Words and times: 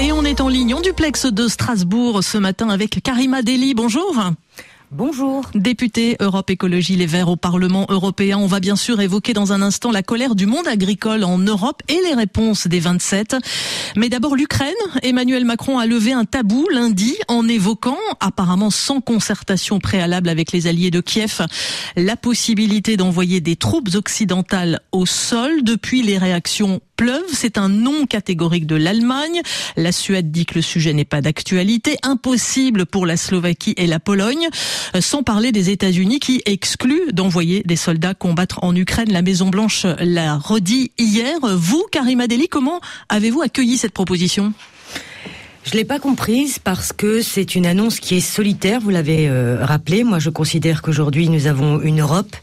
Et 0.00 0.12
on 0.12 0.22
est 0.22 0.40
en 0.40 0.48
ligne 0.48 0.74
en 0.74 0.80
duplex 0.80 1.26
de 1.26 1.48
Strasbourg 1.48 2.22
ce 2.22 2.38
matin 2.38 2.68
avec 2.70 3.02
Karima 3.02 3.42
Deli. 3.42 3.74
Bonjour. 3.74 4.14
Bonjour. 4.90 5.44
Député 5.54 6.16
Europe 6.18 6.48
Écologie 6.48 6.96
Les 6.96 7.04
Verts 7.04 7.28
au 7.28 7.36
Parlement 7.36 7.84
européen, 7.90 8.38
on 8.38 8.46
va 8.46 8.58
bien 8.58 8.74
sûr 8.74 9.02
évoquer 9.02 9.34
dans 9.34 9.52
un 9.52 9.60
instant 9.60 9.90
la 9.90 10.02
colère 10.02 10.34
du 10.34 10.46
monde 10.46 10.66
agricole 10.66 11.24
en 11.24 11.36
Europe 11.36 11.82
et 11.88 11.98
les 12.08 12.14
réponses 12.14 12.66
des 12.66 12.80
27. 12.80 13.36
Mais 13.96 14.08
d'abord 14.08 14.34
l'Ukraine. 14.34 14.72
Emmanuel 15.02 15.44
Macron 15.44 15.78
a 15.78 15.84
levé 15.84 16.14
un 16.14 16.24
tabou 16.24 16.66
lundi 16.72 17.16
en 17.28 17.46
évoquant, 17.46 17.98
apparemment 18.20 18.70
sans 18.70 19.02
concertation 19.02 19.78
préalable 19.78 20.30
avec 20.30 20.52
les 20.52 20.66
alliés 20.66 20.90
de 20.90 21.02
Kiev, 21.02 21.42
la 21.96 22.16
possibilité 22.16 22.96
d'envoyer 22.96 23.42
des 23.42 23.56
troupes 23.56 23.94
occidentales 23.94 24.80
au 24.92 25.04
sol 25.04 25.64
depuis 25.64 26.00
les 26.00 26.16
réactions 26.16 26.80
pleuve. 26.98 27.24
C'est 27.32 27.56
un 27.56 27.70
non 27.70 28.04
catégorique 28.04 28.66
de 28.66 28.74
l'Allemagne. 28.74 29.40
La 29.76 29.92
Suède 29.92 30.30
dit 30.30 30.44
que 30.44 30.56
le 30.56 30.62
sujet 30.62 30.92
n'est 30.92 31.06
pas 31.06 31.22
d'actualité. 31.22 31.96
Impossible 32.02 32.84
pour 32.84 33.06
la 33.06 33.16
Slovaquie 33.16 33.74
et 33.78 33.86
la 33.86 34.00
Pologne. 34.00 34.48
Euh, 34.94 35.00
sans 35.00 35.22
parler 35.22 35.52
des 35.52 35.70
États-Unis 35.70 36.20
qui 36.20 36.42
excluent 36.46 37.12
d'envoyer 37.12 37.62
des 37.64 37.76
soldats 37.76 38.14
combattre 38.14 38.58
en 38.62 38.74
Ukraine. 38.74 39.12
La 39.12 39.22
Maison 39.22 39.48
Blanche 39.48 39.86
l'a 40.00 40.36
redit 40.36 40.92
hier. 40.98 41.38
Vous, 41.42 41.84
Karim 41.90 42.20
Adeli, 42.20 42.48
comment 42.48 42.80
avez-vous 43.08 43.42
accueilli 43.42 43.76
cette 43.76 43.92
proposition? 43.92 44.52
Je 45.64 45.74
l'ai 45.74 45.84
pas 45.84 45.98
comprise 45.98 46.58
parce 46.58 46.94
que 46.94 47.20
c'est 47.20 47.54
une 47.54 47.66
annonce 47.66 48.00
qui 48.00 48.16
est 48.16 48.20
solitaire, 48.20 48.80
vous 48.80 48.88
l'avez 48.88 49.28
euh, 49.28 49.58
rappelé. 49.62 50.02
Moi, 50.02 50.18
je 50.18 50.30
considère 50.30 50.80
qu'aujourd'hui, 50.80 51.28
nous 51.28 51.46
avons 51.46 51.82
une 51.82 52.00
Europe 52.00 52.34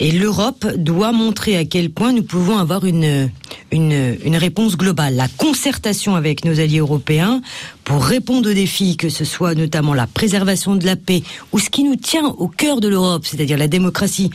et 0.00 0.10
l'Europe 0.10 0.66
doit 0.78 1.12
montrer 1.12 1.58
à 1.58 1.66
quel 1.66 1.90
point 1.90 2.12
nous 2.12 2.22
pouvons 2.22 2.56
avoir 2.56 2.86
une, 2.86 3.30
une 3.72 4.36
réponse 4.36 4.78
globale. 4.78 5.16
La 5.16 5.28
concertation 5.28 6.14
avec 6.16 6.46
nos 6.46 6.60
alliés 6.60 6.78
européens 6.78 7.42
pour 7.84 8.04
répondre 8.04 8.50
aux 8.50 8.54
défis, 8.54 8.96
que 8.96 9.08
ce 9.08 9.24
soit 9.24 9.54
notamment 9.54 9.94
la 9.94 10.06
préservation 10.06 10.76
de 10.76 10.86
la 10.86 10.96
paix 10.96 11.22
ou 11.52 11.58
ce 11.58 11.70
qui 11.70 11.84
nous 11.84 11.96
tient 11.96 12.26
au 12.26 12.48
cœur 12.48 12.80
de 12.80 12.88
l'Europe, 12.88 13.26
c'est-à-dire 13.26 13.58
la 13.58 13.68
démocratie. 13.68 14.30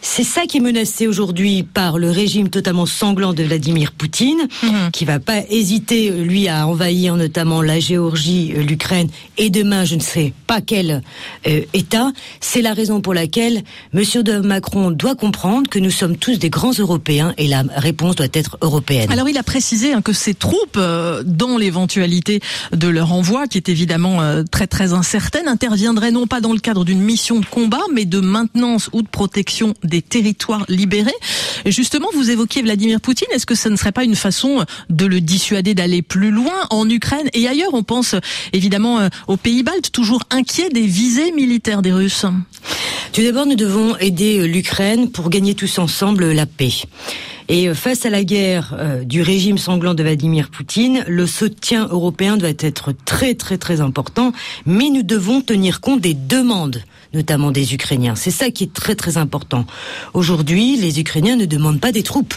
C'est 0.00 0.24
ça 0.24 0.42
qui 0.46 0.58
est 0.58 0.60
menacé 0.60 1.06
aujourd'hui 1.06 1.62
par 1.62 1.98
le 1.98 2.10
régime 2.10 2.48
totalement 2.48 2.86
sanglant 2.86 3.32
de 3.32 3.42
Vladimir 3.42 3.92
Poutine, 3.92 4.48
mhm. 4.62 4.90
qui 4.92 5.04
va 5.04 5.18
pas 5.18 5.40
hésiter, 5.48 6.10
lui, 6.10 6.48
à 6.48 6.66
envahir 6.66 7.16
notamment 7.16 7.62
la 7.62 7.80
Géorgie, 7.80 8.52
euh, 8.56 8.62
l'Ukraine, 8.62 9.08
et 9.38 9.50
demain, 9.50 9.84
je 9.84 9.94
ne 9.94 10.00
sais 10.00 10.32
pas 10.46 10.60
quel 10.60 11.02
euh, 11.46 11.60
État. 11.72 12.12
C'est 12.40 12.62
la 12.62 12.74
raison 12.74 13.00
pour 13.00 13.14
laquelle 13.14 13.62
Monsieur 13.92 14.22
de 14.22 14.38
Macron 14.38 14.90
doit 14.90 15.14
comprendre 15.14 15.68
que 15.68 15.78
nous 15.78 15.90
sommes 15.90 16.16
tous 16.16 16.38
des 16.38 16.50
grands 16.50 16.72
Européens 16.72 17.34
et 17.38 17.46
la 17.46 17.62
réponse 17.76 18.16
doit 18.16 18.26
être 18.32 18.58
européenne. 18.60 19.10
Alors 19.10 19.28
il 19.28 19.38
a 19.38 19.42
précisé 19.42 19.92
hein, 19.92 20.02
que 20.02 20.12
ces 20.12 20.34
troupes, 20.34 20.76
euh, 20.76 21.22
dans 21.24 21.58
l'éventualité 21.58 22.40
de 22.72 22.83
de 22.84 22.88
leur 22.90 23.12
envoi, 23.12 23.46
qui 23.46 23.56
est 23.56 23.70
évidemment 23.70 24.20
euh, 24.20 24.42
très 24.42 24.66
très 24.66 24.92
incertaine, 24.92 25.48
interviendrait 25.48 26.10
non 26.10 26.26
pas 26.26 26.42
dans 26.42 26.52
le 26.52 26.58
cadre 26.58 26.84
d'une 26.84 27.00
mission 27.00 27.40
de 27.40 27.46
combat, 27.46 27.80
mais 27.94 28.04
de 28.04 28.20
maintenance 28.20 28.90
ou 28.92 29.00
de 29.00 29.08
protection 29.08 29.72
des 29.82 30.02
territoires 30.02 30.66
libérés. 30.68 31.14
Justement, 31.64 32.08
vous 32.14 32.30
évoquiez 32.30 32.60
Vladimir 32.60 33.00
Poutine. 33.00 33.28
Est-ce 33.32 33.46
que 33.46 33.54
ce 33.54 33.70
ne 33.70 33.76
serait 33.76 33.92
pas 33.92 34.04
une 34.04 34.16
façon 34.16 34.66
de 34.90 35.06
le 35.06 35.22
dissuader 35.22 35.74
d'aller 35.74 36.02
plus 36.02 36.30
loin 36.30 36.66
en 36.68 36.88
Ukraine 36.88 37.28
et 37.32 37.48
ailleurs? 37.48 37.72
On 37.72 37.84
pense 37.84 38.16
évidemment 38.52 39.00
euh, 39.00 39.08
aux 39.28 39.38
pays 39.38 39.62
baltes, 39.62 39.90
toujours 39.90 40.22
inquiets 40.30 40.68
des 40.68 40.86
visées 40.86 41.32
militaires 41.32 41.80
des 41.80 41.92
Russes. 41.92 42.26
Tout 43.14 43.22
d'abord, 43.22 43.46
nous 43.46 43.56
devons 43.56 43.96
aider 43.96 44.40
euh, 44.40 44.46
l'Ukraine 44.46 45.10
pour 45.10 45.30
gagner 45.30 45.54
tous 45.54 45.78
ensemble 45.78 46.32
la 46.32 46.44
paix. 46.44 46.74
Et 47.48 47.68
euh, 47.68 47.74
face 47.74 48.06
à 48.06 48.10
la 48.10 48.24
guerre 48.24 48.74
euh, 48.78 49.04
du 49.04 49.22
régime 49.22 49.58
sanglant 49.58 49.94
de 49.94 50.02
Vladimir 50.02 50.50
Poutine, 50.50 51.04
le 51.06 51.26
soutien 51.26 51.88
européen 51.88 52.36
doit 52.36 52.50
être 52.58 52.92
très 53.04 53.34
très 53.34 53.58
très 53.58 53.80
important, 53.80 54.32
mais 54.66 54.90
nous 54.90 55.02
devons 55.02 55.40
tenir 55.40 55.80
compte 55.80 56.00
des 56.00 56.14
demandes 56.14 56.82
notamment 57.14 57.50
des 57.50 57.74
Ukrainiens. 57.74 58.16
C'est 58.16 58.30
ça 58.30 58.50
qui 58.50 58.64
est 58.64 58.72
très 58.72 58.94
très 58.96 59.16
important. 59.16 59.64
Aujourd'hui, 60.12 60.76
les 60.76 61.00
Ukrainiens 61.00 61.36
ne 61.36 61.46
demandent 61.46 61.80
pas 61.80 61.92
des 61.92 62.02
troupes. 62.02 62.34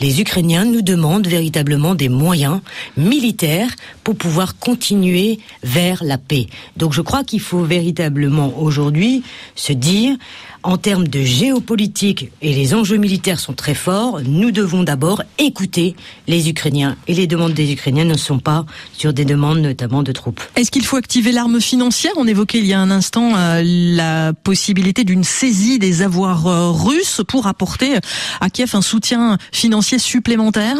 Les 0.00 0.20
Ukrainiens 0.20 0.64
nous 0.64 0.82
demandent 0.82 1.26
véritablement 1.26 1.94
des 1.94 2.08
moyens 2.08 2.60
militaires 2.96 3.70
pour 4.04 4.16
pouvoir 4.16 4.56
continuer 4.56 5.40
vers 5.62 6.02
la 6.04 6.16
paix. 6.16 6.46
Donc 6.76 6.92
je 6.92 7.02
crois 7.02 7.24
qu'il 7.24 7.40
faut 7.40 7.64
véritablement 7.64 8.56
aujourd'hui 8.58 9.22
se 9.56 9.72
dire 9.72 10.16
en 10.62 10.76
termes 10.76 11.08
de 11.08 11.22
géopolitique, 11.22 12.30
et 12.42 12.52
les 12.52 12.74
enjeux 12.74 12.98
militaires 12.98 13.40
sont 13.40 13.54
très 13.54 13.74
forts, 13.74 14.20
nous 14.26 14.49
devons 14.50 14.82
d'abord 14.82 15.22
écouter 15.38 15.96
les 16.26 16.48
Ukrainiens. 16.48 16.96
Et 17.08 17.14
les 17.14 17.26
demandes 17.26 17.54
des 17.54 17.72
Ukrainiens 17.72 18.04
ne 18.04 18.16
sont 18.16 18.38
pas 18.38 18.66
sur 18.92 19.12
des 19.12 19.24
demandes 19.24 19.60
notamment 19.60 20.02
de 20.02 20.12
troupes. 20.12 20.40
Est-ce 20.56 20.70
qu'il 20.70 20.84
faut 20.84 20.96
activer 20.96 21.32
l'arme 21.32 21.60
financière? 21.60 22.12
On 22.16 22.26
évoquait 22.26 22.58
il 22.58 22.66
y 22.66 22.72
a 22.72 22.80
un 22.80 22.90
instant 22.90 23.36
euh, 23.36 23.62
la 23.64 24.32
possibilité 24.32 25.04
d'une 25.04 25.24
saisie 25.24 25.78
des 25.78 26.02
avoirs 26.02 26.46
euh, 26.46 26.70
russes 26.70 27.22
pour 27.26 27.46
apporter 27.46 27.96
à 28.40 28.50
Kiev 28.50 28.70
un 28.74 28.82
soutien 28.82 29.38
financier 29.52 29.98
supplémentaire 29.98 30.76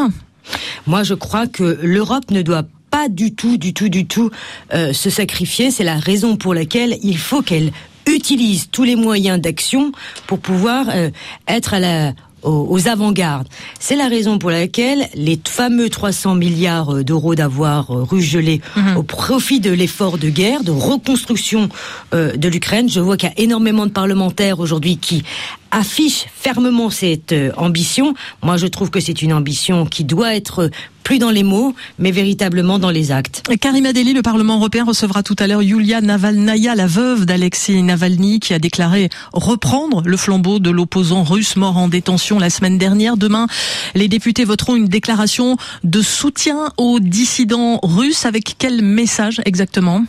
Moi, 0.87 1.02
je 1.02 1.14
crois 1.14 1.47
que 1.47 1.78
l'Europe 1.82 2.31
ne 2.31 2.42
doit 2.42 2.64
pas 2.91 3.08
du 3.08 3.34
tout, 3.34 3.56
du 3.56 3.72
tout, 3.72 3.88
du 3.88 4.06
tout 4.06 4.31
euh, 4.75 4.92
se 4.92 5.10
sacrifier. 5.10 5.70
C'est 5.70 5.84
la 5.84 5.98
raison 5.98 6.37
pour 6.37 6.54
laquelle 6.54 6.98
il 7.02 7.19
faut 7.19 7.42
qu'elle 7.42 7.72
utilise 8.06 8.69
tous 8.70 8.82
les 8.82 8.97
moyens 8.97 9.41
d'action 9.41 9.92
pour 10.26 10.41
pouvoir 10.41 10.87
euh, 10.91 11.10
être 11.47 11.75
à 11.75 11.81
la 11.81 12.12
aux, 12.43 12.89
avant-gardes. 12.89 13.49
C'est 13.78 13.97
la 13.97 14.09
raison 14.09 14.39
pour 14.39 14.51
laquelle 14.51 15.09
les 15.15 15.39
fameux 15.45 15.89
300 15.89 16.34
milliards 16.34 16.97
euh, 16.97 17.05
d'euros 17.05 17.34
d'avoir 17.34 17.91
euh, 17.91 18.03
russes 18.03 18.25
gelés 18.25 18.61
mhm. 18.77 18.97
au 18.97 19.03
profit 19.03 19.61
de 19.61 19.71
l'effort 19.71 20.19
de 20.19 20.28
guerre, 20.28 20.62
de 20.65 20.71
reconstruction 20.71 21.69
de 22.12 22.49
l'Ukraine, 22.49 22.89
je 22.89 23.00
vois 23.00 23.17
qu'il 23.17 23.29
y 23.29 23.33
a 23.33 23.41
énormément 23.41 23.87
de 23.87 23.91
parlementaires 23.91 24.61
aujourd'hui 24.61 24.97
qui 24.97 25.23
affichent 25.70 26.26
fermement 26.34 26.91
cette 26.91 27.34
ambition. 27.56 28.14
Moi, 28.42 28.56
je 28.56 28.66
trouve 28.66 28.91
que 28.91 29.00
c'est 29.00 29.22
une 29.22 29.32
ambition 29.32 29.86
qui 29.86 30.04
doit 30.04 30.34
être 30.34 30.70
plus 31.03 31.19
dans 31.19 31.31
les 31.31 31.42
mots, 31.42 31.75
mais 31.98 32.10
véritablement 32.10 32.78
dans 32.78 32.91
les 32.91 33.10
actes. 33.10 33.42
Karima 33.60 33.92
Deli, 33.92 34.12
le 34.12 34.22
Parlement 34.22 34.56
européen 34.56 34.84
recevra 34.84 35.22
tout 35.22 35.34
à 35.38 35.47
l'heure 35.47 35.62
Yulia 35.62 36.00
Navalnaya, 36.00 36.75
la 36.75 36.86
veuve 36.86 37.26
d'Alexei 37.26 37.82
Navalny, 37.82 38.38
qui 38.38 38.54
a 38.54 38.58
déclaré 38.58 39.08
reprendre 39.32 40.03
le 40.04 40.16
flambeau 40.16 40.58
de 40.58 40.70
l'opposant 40.70 41.25
russe 41.25 41.56
mort 41.56 41.76
en 41.76 41.88
détention 41.88 42.38
la 42.38 42.50
semaine 42.50 42.78
dernière. 42.78 43.16
Demain, 43.16 43.47
les 43.94 44.08
députés 44.08 44.44
voteront 44.44 44.76
une 44.76 44.88
déclaration 44.88 45.56
de 45.84 46.02
soutien 46.02 46.70
aux 46.76 47.00
dissidents 47.00 47.81
russes. 47.82 48.25
Avec 48.25 48.54
quel 48.58 48.82
message 48.82 49.41
exactement? 49.44 50.04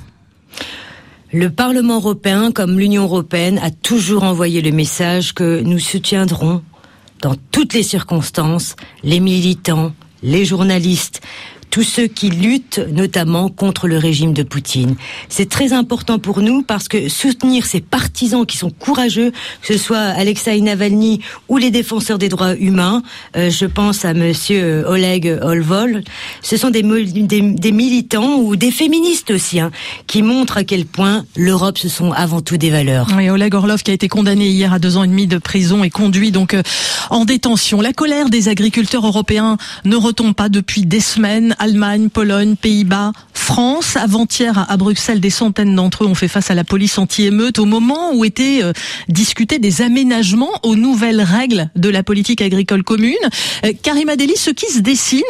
Le 1.33 1.49
Parlement 1.49 1.95
européen, 1.95 2.51
comme 2.51 2.77
l'Union 2.77 3.03
européenne, 3.03 3.59
a 3.63 3.71
toujours 3.71 4.23
envoyé 4.23 4.61
le 4.61 4.71
message 4.71 5.33
que 5.33 5.61
nous 5.61 5.79
soutiendrons, 5.79 6.61
dans 7.21 7.35
toutes 7.51 7.73
les 7.73 7.83
circonstances, 7.83 8.75
les 9.03 9.19
militants, 9.19 9.93
les 10.23 10.43
journalistes, 10.43 11.21
tous 11.71 11.83
ceux 11.83 12.07
qui 12.07 12.29
luttent 12.29 12.81
notamment 12.91 13.49
contre 13.49 13.87
le 13.87 13.97
régime 13.97 14.33
de 14.33 14.43
Poutine. 14.43 14.95
C'est 15.29 15.49
très 15.49 15.71
important 15.71 16.19
pour 16.19 16.41
nous 16.41 16.61
parce 16.61 16.87
que 16.89 17.07
soutenir 17.09 17.65
ces 17.65 17.79
partisans 17.79 18.45
qui 18.45 18.57
sont 18.57 18.69
courageux, 18.69 19.31
que 19.61 19.73
ce 19.73 19.77
soit 19.77 19.97
Alexei 19.97 20.59
Navalny 20.59 21.21
ou 21.47 21.57
les 21.57 21.71
défenseurs 21.71 22.17
des 22.17 22.27
droits 22.27 22.55
humains, 22.55 23.01
euh, 23.37 23.49
je 23.49 23.65
pense 23.65 24.03
à 24.03 24.13
monsieur 24.13 24.85
Oleg 24.85 25.39
Olvol, 25.41 26.03
ce 26.41 26.57
sont 26.57 26.69
des, 26.69 26.83
des, 26.83 27.71
militants 27.71 28.35
ou 28.35 28.57
des 28.57 28.71
féministes 28.71 29.31
aussi 29.31 29.61
hein, 29.61 29.71
qui 30.07 30.23
montrent 30.23 30.57
à 30.57 30.65
quel 30.65 30.85
point 30.85 31.25
l'Europe 31.37 31.77
ce 31.77 31.87
sont 31.87 32.11
avant 32.11 32.41
tout 32.41 32.57
des 32.57 32.69
valeurs. 32.69 33.07
Oui, 33.15 33.29
Oleg 33.29 33.55
Orlov 33.55 33.81
qui 33.81 33.91
a 33.91 33.93
été 33.93 34.09
condamné 34.09 34.47
hier 34.47 34.73
à 34.73 34.79
deux 34.79 34.97
ans 34.97 35.05
et 35.05 35.07
demi 35.07 35.25
de 35.25 35.37
prison 35.37 35.85
et 35.85 35.89
conduit 35.89 36.31
donc 36.31 36.53
euh, 36.53 36.63
en 37.09 37.23
détention. 37.23 37.79
La 37.79 37.93
colère 37.93 38.29
des 38.29 38.49
agriculteurs 38.49 39.05
européens 39.05 39.57
ne 39.85 39.95
retombe 39.95 40.33
pas 40.33 40.49
depuis 40.49 40.85
des 40.85 40.99
semaines 40.99 41.55
Allemagne, 41.61 42.09
Pologne, 42.09 42.55
Pays-Bas, 42.55 43.11
France. 43.35 43.95
Avant-hier, 43.95 44.65
à 44.67 44.77
Bruxelles, 44.77 45.19
des 45.19 45.29
centaines 45.29 45.75
d'entre 45.75 46.03
eux 46.03 46.07
ont 46.07 46.15
fait 46.15 46.27
face 46.27 46.49
à 46.49 46.55
la 46.55 46.63
police 46.63 46.97
anti-émeute 46.97 47.59
au 47.59 47.65
moment 47.65 48.13
où 48.15 48.25
étaient 48.25 48.63
euh, 48.63 48.73
discutés 49.09 49.59
des 49.59 49.83
aménagements 49.83 50.49
aux 50.63 50.75
nouvelles 50.75 51.21
règles 51.21 51.69
de 51.75 51.89
la 51.89 52.01
politique 52.01 52.41
agricole 52.41 52.83
commune. 52.83 53.13
Euh, 53.63 53.73
Karim 53.83 54.09
Adeli, 54.09 54.35
ce 54.37 54.49
qui 54.49 54.71
se 54.71 54.79
dessine, 54.79 55.21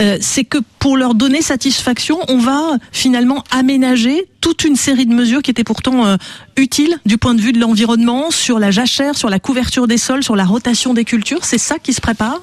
euh, 0.00 0.18
c'est 0.20 0.42
que 0.42 0.58
pour 0.80 0.96
leur 0.96 1.14
donner 1.14 1.40
satisfaction, 1.40 2.18
on 2.26 2.38
va 2.38 2.78
finalement 2.90 3.44
aménager 3.52 4.26
toute 4.40 4.64
une 4.64 4.74
série 4.76 5.06
de 5.06 5.14
mesures 5.14 5.42
qui 5.42 5.52
étaient 5.52 5.64
pourtant 5.64 6.16
utiles 6.56 6.98
du 7.06 7.16
point 7.16 7.34
de 7.34 7.40
vue 7.40 7.52
de 7.52 7.60
l'environnement, 7.60 8.30
sur 8.30 8.58
la 8.58 8.70
jachère, 8.70 9.16
sur 9.16 9.28
la 9.28 9.38
couverture 9.38 9.86
des 9.86 9.98
sols, 9.98 10.24
sur 10.24 10.36
la 10.36 10.44
rotation 10.44 10.94
des 10.94 11.04
cultures. 11.04 11.44
C'est 11.44 11.58
ça 11.58 11.78
qui 11.78 11.92
se 11.92 12.00
prépare? 12.00 12.40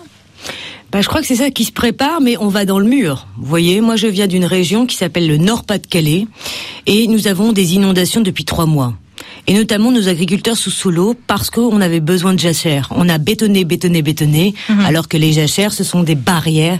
Bah, 0.93 1.01
je 1.01 1.07
crois 1.07 1.21
que 1.21 1.27
c'est 1.27 1.35
ça 1.37 1.49
qui 1.49 1.65
se 1.65 1.71
prépare, 1.71 2.21
mais 2.21 2.37
on 2.37 2.47
va 2.49 2.65
dans 2.65 2.79
le 2.79 2.85
mur. 2.87 3.27
Vous 3.37 3.45
voyez, 3.47 3.81
moi 3.81 3.95
je 3.95 4.07
viens 4.07 4.27
d'une 4.27 4.45
région 4.45 4.85
qui 4.85 4.95
s'appelle 4.95 5.27
le 5.27 5.37
Nord-Pas-de-Calais, 5.37 6.27
et 6.85 7.07
nous 7.07 7.27
avons 7.27 7.51
des 7.51 7.73
inondations 7.75 8.21
depuis 8.21 8.45
trois 8.45 8.65
mois. 8.67 8.93
et 9.47 9.53
notamment 9.53 9.91
nos 9.91 10.07
agriculteurs 10.07 10.55
sous 10.57 10.71
sous 10.71 10.89
l'eau 10.89 11.15
parce 11.27 11.49
qu'on 11.49 11.81
avait 11.81 11.99
besoin 11.99 12.33
de 12.33 12.39
jachères. 12.39 12.87
On 12.91 13.09
a 13.09 13.17
bétonné, 13.17 13.65
bétonné, 13.65 14.01
bétonné, 14.01 14.53
Mhm. 14.69 14.79
alors 14.85 15.07
que 15.09 15.17
les 15.17 15.33
jachères, 15.33 15.73
ce 15.73 15.83
sont 15.83 16.01
des 16.03 16.15
barrières 16.15 16.79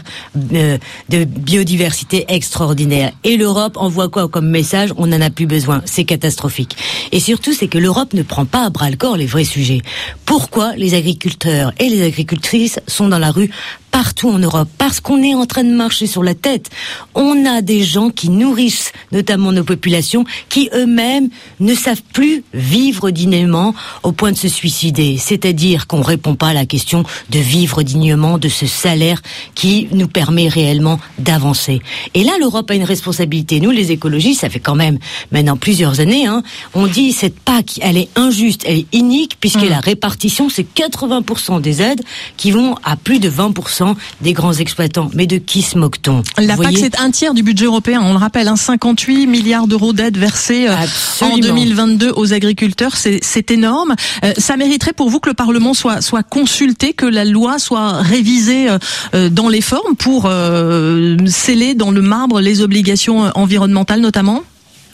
euh, 0.54 0.77
de 1.09 1.25
biodiversité 1.25 2.25
extraordinaires. 2.30 3.12
Et 3.25 3.36
l'Europe 3.38 3.75
envoie 3.77 4.07
quoi 4.09 4.30
comme 4.30 4.50
message? 4.50 4.94
On 4.98 5.07
n'en 5.07 5.19
a 5.21 5.30
plus 5.30 5.45
besoin. 5.45 5.81
C'est 5.86 6.06
catastrophique. 6.06 6.75
Et 7.12 7.19
surtout, 7.19 7.54
c'est 7.54 7.68
que 7.68 7.77
l'Europe 7.77 8.13
ne 8.13 8.24
prend 8.24 8.45
pas 8.45 8.63
à 8.66 8.69
bras 8.69 8.89
le 8.89 8.95
corps 8.98 9.18
les 9.18 9.25
vrais 9.25 9.44
sujets. 9.45 9.81
Pourquoi 10.25 10.74
les 10.77 10.94
agriculteurs 10.95 11.74
et 11.80 11.89
les 11.89 12.01
agricultrices 12.06 12.80
sont 12.88 13.09
dans 13.09 13.19
la 13.19 13.31
rue 13.31 13.50
partout 13.94 14.30
en 14.30 14.40
Europe 14.40 14.68
parce 14.80 15.00
qu'on 15.00 15.22
est 15.22 15.36
en 15.36 15.45
train 15.45 15.63
de 15.63 15.72
marcher 15.72 16.07
sur 16.07 16.24
la 16.24 16.34
tête. 16.34 16.69
On 17.13 17.45
a 17.45 17.62
des 17.62 17.84
gens 17.84 18.10
qui 18.10 18.30
nourrissent 18.30 18.92
notamment 19.12 19.51
nos 19.51 19.63
populations 19.63 20.25
qui 20.50 20.68
eux-mêmes 20.74 21.30
ne 21.60 21.75
savent 21.75 22.01
plus 22.12 22.44
vivre 22.54 23.12
dignement 23.12 23.75
au 24.01 24.12
point 24.12 24.31
de 24.31 24.38
se 24.38 24.48
suicider. 24.48 25.18
C'est-à-dire 25.19 25.86
qu'on 25.86 26.01
répond 26.01 26.34
pas 26.34 26.50
à 26.50 26.54
la 26.54 26.66
question 26.66 27.04
de 27.30 27.38
vivre 27.38 27.84
dignement 27.84 28.40
de 28.40 28.50
ce 28.50 28.66
salaire 28.66 29.22
qui 29.54 29.88
nous 29.92 30.07
permet 30.07 30.48
réellement 30.48 31.00
d'avancer. 31.19 31.80
Et 32.16 32.24
là, 32.24 32.31
l'Europe 32.40 32.72
a 32.72 32.75
une 32.75 32.84
responsabilité. 32.84 33.60
Nous, 33.60 33.72
les 33.72 33.92
écologistes, 33.92 34.42
ça 34.42 34.50
fait 34.50 34.60
quand 34.60 34.75
même 34.75 34.98
maintenant 35.31 35.56
plusieurs 35.56 36.00
années, 36.00 36.25
hein, 36.25 36.42
on 36.74 36.88
dit 36.88 37.13
cette 37.13 37.40
PAC, 37.40 37.80
elle 37.81 37.98
est 37.98 38.10
injuste, 38.16 38.63
elle 38.66 38.80
est 38.80 38.94
inique 38.94 39.38
puisque 39.40 39.62
la 39.62 39.80
répartition, 39.80 40.50
c'est 40.50 40.66
80% 40.74 41.62
des 41.62 41.84
aides 41.84 42.01
qui 42.38 42.50
vont 42.50 42.75
à 42.84 42.95
plus 42.95 43.19
de 43.19 43.30
20% 43.30 43.82
des 44.21 44.33
grands 44.33 44.53
exploitants. 44.53 45.09
Mais 45.13 45.27
de 45.27 45.38
qui 45.38 45.62
se 45.62 45.77
moque-t-on? 45.77 46.24
La 46.38 46.57
PAC, 46.57 46.77
c'est 46.77 47.00
un 47.00 47.12
tiers 47.12 47.33
du 47.33 47.44
budget 47.44 47.65
européen. 47.65 48.01
On 48.03 48.13
le 48.13 48.19
rappelle, 48.19 48.47
hein, 48.47 48.56
58 48.56 49.27
milliards 49.27 49.68
d'euros 49.68 49.94
d'aides 49.94 50.18
versées 50.18 50.68
euh, 50.68 50.75
en 50.75 50.81
Absolument. 50.81 51.56
2022 51.56 52.12
aux 52.15 52.33
agriculteurs. 52.33 52.95
C'est 52.95 53.51
énorme. 53.51 53.95
Euh, 54.24 54.33
ça 54.38 54.57
mériterait 54.57 54.94
pour 54.94 55.09
vous 55.09 55.19
que 55.19 55.30
le 55.30 55.35
Parlement 55.35 55.74
soit, 55.74 56.01
soit 56.01 56.24
consulté, 56.24 56.94
que 56.94 57.06
la 57.06 57.25
loi 57.25 57.59
soit 57.59 57.94
révisée 58.01 58.69
euh, 58.69 58.77
euh, 59.15 59.30
dans 59.30 59.50
les 59.50 59.62
formes 59.62 59.95
pour 59.95 60.25
euh, 60.25 61.18
sceller 61.27 61.75
dans 61.75 61.91
le 61.91 62.01
marbre 62.01 62.41
les 62.41 62.62
obligations 62.62 63.31
environnementales 63.35 64.01
notamment? 64.01 64.44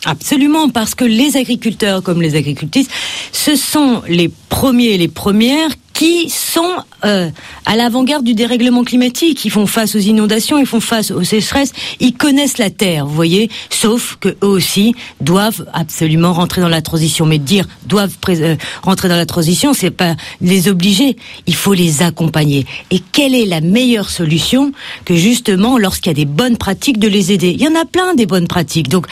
Absolument, 0.05 0.69
parce 0.69 0.95
que 0.95 1.03
les 1.03 1.35
agriculteurs 1.35 2.01
comme 2.03 2.21
les 2.21 2.35
agricultrices, 2.35 2.87
ce 3.31 3.55
sont 3.55 4.01
les 4.07 4.31
premiers 4.49 4.93
et 4.93 4.97
les 4.97 5.09
premières 5.09 5.71
qui 5.99 6.29
sont 6.29 6.77
euh, 7.03 7.29
à 7.65 7.75
l'avant-garde 7.75 8.23
du 8.23 8.33
dérèglement 8.33 8.85
climatique. 8.85 9.43
Ils 9.43 9.49
font 9.49 9.67
face 9.67 9.97
aux 9.97 9.99
inondations, 9.99 10.57
ils 10.57 10.65
font 10.65 10.79
face 10.79 11.11
aux 11.11 11.25
sécheresses, 11.25 11.73
ils 11.99 12.13
connaissent 12.13 12.57
la 12.57 12.69
terre, 12.69 13.05
vous 13.05 13.13
voyez. 13.13 13.49
Sauf 13.69 14.15
que 14.21 14.29
eux 14.29 14.47
aussi 14.47 14.95
doivent 15.19 15.65
absolument 15.73 16.31
rentrer 16.31 16.61
dans 16.61 16.69
la 16.69 16.81
transition. 16.81 17.25
Mais 17.25 17.37
dire 17.37 17.65
doivent 17.85 18.15
euh, 18.29 18.55
rentrer 18.81 19.09
dans 19.09 19.17
la 19.17 19.25
transition, 19.25 19.73
c'est 19.73 19.91
pas 19.91 20.15
les 20.39 20.69
obliger. 20.69 21.17
Il 21.47 21.55
faut 21.55 21.73
les 21.73 22.01
accompagner. 22.01 22.65
Et 22.91 23.01
quelle 23.11 23.35
est 23.35 23.45
la 23.45 23.59
meilleure 23.59 24.09
solution 24.09 24.71
que 25.03 25.15
justement, 25.15 25.77
lorsqu'il 25.77 26.11
y 26.11 26.15
a 26.15 26.15
des 26.15 26.23
bonnes 26.23 26.55
pratiques, 26.55 26.99
de 26.99 27.09
les 27.09 27.33
aider? 27.33 27.49
Il 27.49 27.61
y 27.61 27.67
en 27.67 27.75
a 27.75 27.83
plein 27.83 28.15
des 28.15 28.25
bonnes 28.25 28.47
pratiques. 28.47 28.87
Donc 28.87 29.05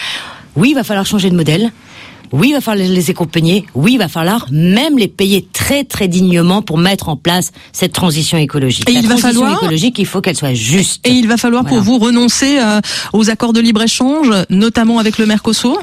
oui, 0.57 0.69
il 0.71 0.75
va 0.75 0.83
falloir 0.83 1.05
changer 1.05 1.29
de 1.29 1.35
modèle. 1.35 1.71
Oui, 2.33 2.49
il 2.49 2.53
va 2.53 2.59
falloir 2.59 2.85
les 2.89 3.09
accompagner. 3.09 3.65
Oui, 3.73 3.93
il 3.93 3.97
va 3.99 4.09
falloir 4.09 4.47
même 4.51 4.97
les 4.97 5.07
payer 5.07 5.47
très 5.53 5.85
très 5.85 6.09
dignement 6.09 6.61
pour 6.61 6.77
mettre 6.77 7.07
en 7.07 7.15
place 7.15 7.51
cette 7.71 7.93
transition 7.93 8.37
écologique. 8.37 8.89
Et 8.89 8.93
La 8.93 8.99
il 8.99 9.07
va 9.07 9.15
falloir- 9.15 9.53
écologique, 9.63 9.97
il 9.97 10.05
faut 10.05 10.19
qu'elle 10.19 10.35
soit 10.35 10.53
juste. 10.53 11.07
Et 11.07 11.11
il 11.11 11.27
va 11.29 11.37
falloir 11.37 11.63
pour 11.63 11.79
vous 11.79 11.97
renoncer 11.99 12.59
euh, 12.59 12.81
aux 13.13 13.29
accords 13.29 13.53
de 13.53 13.61
libre-échange, 13.61 14.29
notamment 14.49 14.99
avec 14.99 15.17
le 15.19 15.25
Mercosur? 15.25 15.77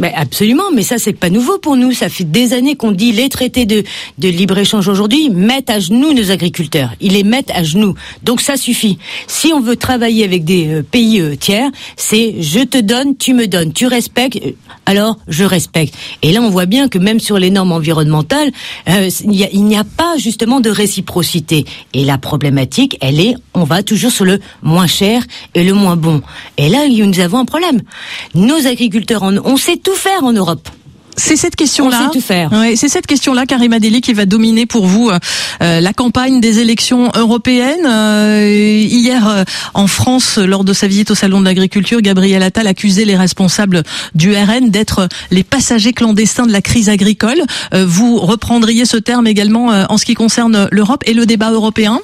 Ben 0.00 0.12
absolument, 0.16 0.70
mais 0.74 0.82
ça 0.82 0.98
c'est 0.98 1.12
pas 1.12 1.28
nouveau 1.28 1.58
pour 1.58 1.76
nous. 1.76 1.92
Ça 1.92 2.08
fait 2.08 2.24
des 2.24 2.54
années 2.54 2.74
qu'on 2.74 2.90
dit 2.90 3.12
les 3.12 3.28
traités 3.28 3.66
de, 3.66 3.84
de 4.18 4.28
libre 4.28 4.56
échange 4.56 4.88
aujourd'hui 4.88 5.28
mettent 5.28 5.68
à 5.68 5.78
genoux 5.78 6.14
nos 6.14 6.30
agriculteurs. 6.30 6.90
Ils 7.02 7.12
les 7.12 7.22
mettent 7.22 7.50
à 7.50 7.62
genoux. 7.62 7.94
Donc 8.22 8.40
ça 8.40 8.56
suffit. 8.56 8.96
Si 9.26 9.52
on 9.52 9.60
veut 9.60 9.76
travailler 9.76 10.24
avec 10.24 10.44
des 10.44 10.68
euh, 10.68 10.82
pays 10.82 11.20
euh, 11.20 11.36
tiers, 11.36 11.70
c'est 11.96 12.36
je 12.40 12.60
te 12.60 12.78
donne, 12.78 13.14
tu 13.18 13.34
me 13.34 13.46
donnes, 13.46 13.74
tu 13.74 13.86
respectes, 13.86 14.38
euh, 14.42 14.52
alors 14.86 15.18
je 15.28 15.44
respecte. 15.44 15.94
Et 16.22 16.32
là 16.32 16.40
on 16.40 16.48
voit 16.48 16.64
bien 16.66 16.88
que 16.88 16.96
même 16.98 17.20
sur 17.20 17.38
les 17.38 17.50
normes 17.50 17.72
environnementales, 17.72 18.50
il 18.86 19.64
n'y 19.64 19.76
a 19.76 19.84
pas 19.84 20.16
justement 20.16 20.60
de 20.60 20.70
réciprocité. 20.70 21.66
Et 21.92 22.04
la 22.06 22.16
problématique, 22.16 22.96
elle 23.02 23.20
est, 23.20 23.34
on 23.52 23.64
va 23.64 23.82
toujours 23.82 24.10
sur 24.12 24.24
le 24.24 24.40
moins 24.62 24.86
cher 24.86 25.22
et 25.54 25.62
le 25.62 25.74
moins 25.74 25.96
bon. 25.96 26.22
Et 26.56 26.70
là, 26.70 26.88
nous 26.88 27.20
avons 27.20 27.38
un 27.38 27.44
problème. 27.44 27.82
Nos 28.34 28.66
agriculteurs, 28.66 29.22
en- 29.22 29.36
on 29.44 29.56
sait 29.58 29.76
tout 29.76 29.89
faire 29.94 30.24
en 30.24 30.32
Europe. 30.32 30.68
C'est 31.20 31.36
cette 31.36 31.54
question-là. 31.56 32.10
Ouais, 32.52 32.76
c'est 32.76 32.88
cette 32.88 33.06
question-là, 33.06 33.44
Karima 33.44 33.78
Deli, 33.78 34.00
qui 34.00 34.14
va 34.14 34.24
dominer 34.24 34.64
pour 34.64 34.86
vous 34.86 35.10
euh, 35.10 35.18
euh, 35.62 35.80
la 35.80 35.92
campagne 35.92 36.40
des 36.40 36.60
élections 36.60 37.10
européennes. 37.14 37.86
Euh, 37.86 38.48
hier, 38.88 39.28
euh, 39.28 39.44
en 39.74 39.86
France, 39.86 40.38
lors 40.38 40.64
de 40.64 40.72
sa 40.72 40.86
visite 40.86 41.10
au 41.10 41.14
salon 41.14 41.40
de 41.40 41.44
l'agriculture, 41.44 42.00
Gabriel 42.00 42.42
Attal 42.42 42.66
accusait 42.66 43.04
les 43.04 43.16
responsables 43.16 43.82
du 44.14 44.34
RN 44.34 44.70
d'être 44.70 45.08
les 45.30 45.44
passagers 45.44 45.92
clandestins 45.92 46.46
de 46.46 46.52
la 46.52 46.62
crise 46.62 46.88
agricole. 46.88 47.42
Euh, 47.74 47.84
vous 47.86 48.16
reprendriez 48.16 48.86
ce 48.86 48.96
terme 48.96 49.26
également 49.26 49.72
euh, 49.72 49.84
en 49.90 49.98
ce 49.98 50.06
qui 50.06 50.14
concerne 50.14 50.68
l'Europe 50.72 51.02
et 51.06 51.12
le 51.12 51.26
débat 51.26 51.50
européen? 51.50 52.00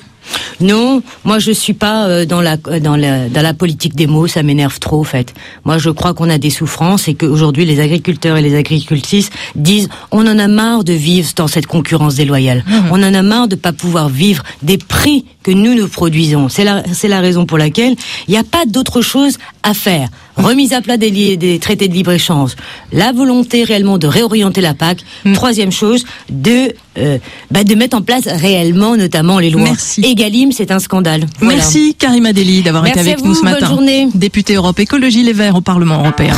Non, 0.60 1.02
moi 1.24 1.38
je 1.38 1.52
suis 1.52 1.74
pas 1.74 2.06
euh, 2.06 2.24
dans 2.24 2.40
la 2.40 2.56
dans 2.56 2.96
la 2.96 3.28
dans 3.28 3.42
la 3.42 3.54
politique 3.54 3.94
des 3.94 4.06
mots, 4.06 4.26
ça 4.26 4.42
m'énerve 4.42 4.78
trop 4.78 5.00
en 5.00 5.04
fait. 5.04 5.34
Moi 5.64 5.78
je 5.78 5.90
crois 5.90 6.14
qu'on 6.14 6.30
a 6.30 6.38
des 6.38 6.50
souffrances 6.50 7.08
et 7.08 7.14
qu'aujourd'hui 7.14 7.64
les 7.64 7.80
agriculteurs 7.80 8.36
et 8.36 8.42
les 8.42 8.56
agricultrices 8.56 9.30
disent 9.54 9.88
on 10.10 10.26
en 10.26 10.38
a 10.38 10.48
marre 10.48 10.84
de 10.84 10.92
vivre 10.92 11.28
dans 11.36 11.48
cette 11.48 11.66
concurrence 11.66 12.14
déloyale. 12.14 12.64
On 12.90 13.02
en 13.02 13.14
a 13.14 13.22
marre 13.22 13.48
de 13.48 13.56
pas 13.56 13.72
pouvoir 13.72 14.08
vivre 14.08 14.42
des 14.62 14.78
prix 14.78 15.24
que 15.42 15.50
nous 15.50 15.74
nous 15.74 15.88
produisons. 15.88 16.48
C'est 16.48 16.64
la 16.64 16.82
c'est 16.92 17.08
la 17.08 17.20
raison 17.20 17.46
pour 17.46 17.58
laquelle 17.58 17.94
il 18.28 18.32
n'y 18.32 18.38
a 18.38 18.44
pas 18.44 18.64
d'autre 18.66 19.02
chose 19.02 19.38
à 19.62 19.74
faire. 19.74 20.08
Remise 20.36 20.72
à 20.72 20.80
plat 20.82 20.96
des, 20.96 21.36
des 21.36 21.58
traités 21.58 21.88
de 21.88 21.94
libre-échange, 21.94 22.52
la 22.92 23.12
volonté 23.12 23.64
réellement 23.64 23.98
de 23.98 24.06
réorienter 24.06 24.60
la 24.60 24.74
PAC. 24.74 24.98
Troisième 25.34 25.72
chose, 25.72 26.04
de 26.30 26.74
euh, 26.98 27.18
bah, 27.50 27.64
de 27.64 27.74
mettre 27.74 27.96
en 27.96 28.02
place 28.02 28.24
réellement 28.26 28.96
notamment 28.96 29.38
les 29.38 29.50
lois. 29.50 29.64
Merci. 29.64 30.02
Egalim, 30.04 30.52
c'est 30.52 30.70
un 30.70 30.78
scandale. 30.78 31.26
Voilà. 31.40 31.56
Merci 31.56 31.94
Karima 31.94 32.32
Deli 32.32 32.62
d'avoir 32.62 32.86
été 32.86 32.98
avec 33.00 33.22
nous 33.24 33.34
ce 33.34 33.42
bonne 33.42 33.52
matin. 33.52 33.66
journée. 33.68 34.08
Députée 34.14 34.54
Europe 34.54 34.78
Écologie 34.78 35.22
Les 35.22 35.32
Verts 35.32 35.56
au 35.56 35.60
Parlement 35.60 35.98
européen. 36.00 36.34